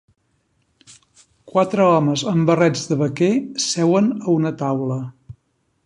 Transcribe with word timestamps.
Quatre 1.51 1.85
homes 1.89 2.23
amb 2.33 2.49
barrets 2.51 2.89
de 2.93 2.99
vaquer 3.03 3.31
seuen 3.67 4.13
a 4.19 4.37
una 4.39 4.55
taula. 4.65 4.99